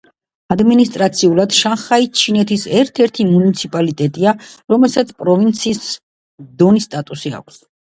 [0.53, 4.37] ადმინისტრაციულად შანხაი ჩინეთის ერთ-ერთი მუნიციპალიტეტია,
[4.77, 5.89] რომელსაც პროვინციის
[6.65, 7.67] დონის სტატუსი აქვს.